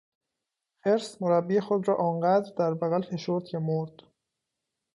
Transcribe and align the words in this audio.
خرس 0.83 1.21
مربی 1.21 1.59
خود 1.59 1.87
را 1.87 1.95
آنقدر 1.95 2.53
در 2.57 2.73
بغل 2.73 3.01
فشرد 3.01 3.43
که 3.43 3.59
مرد. 3.59 4.01